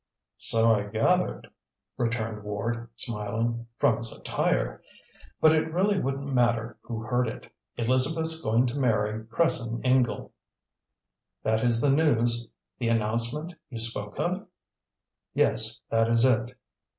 "So 0.39 0.73
I 0.73 0.85
gathered," 0.87 1.47
returned 1.95 2.41
Ward, 2.43 2.89
smiling, 2.95 3.67
"from 3.77 3.97
his 3.97 4.11
attire. 4.11 4.81
But 5.39 5.51
it 5.51 5.71
really 5.71 5.99
wouldn't 5.99 6.25
matter 6.25 6.79
who 6.81 7.03
heard 7.03 7.27
it. 7.27 7.53
Elizabeth's 7.77 8.41
going 8.41 8.65
to 8.65 8.79
marry 8.79 9.23
Cresson 9.27 9.79
Ingle." 9.83 10.31
"That 11.43 11.63
is 11.63 11.81
the 11.81 11.91
news 11.91 12.49
the 12.79 12.87
announcement 12.87 13.53
you 13.69 13.77
spoke 13.77 14.17
of?" 14.19 14.43
"Yes, 15.35 15.79
that 15.91 16.09
is 16.09 16.25
it." 16.25 16.55